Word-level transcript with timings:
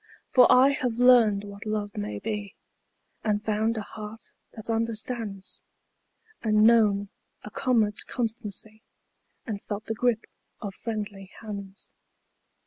32 0.33 0.33
BETTER 0.33 0.33
FAR 0.33 0.45
TO 0.45 0.47
PASS 0.47 0.57
AWAY 0.57 0.73
33 0.73 0.79
For 0.79 0.85
I 0.87 0.87
have 0.87 1.07
learned 1.07 1.43
what 1.43 1.65
love 1.67 1.91
may 1.97 2.19
be, 2.19 2.55
And 3.23 3.43
found 3.43 3.77
a 3.77 3.81
heart 3.81 4.31
that 4.53 4.69
understands, 4.71 5.61
And 6.41 6.63
known 6.63 7.09
a 7.43 7.51
comrade's 7.51 8.03
constancy, 8.03 8.81
And 9.45 9.61
felt 9.61 9.85
the 9.85 9.93
grip 9.93 10.25
of 10.59 10.73
friendly 10.73 11.29
hands. 11.41 11.93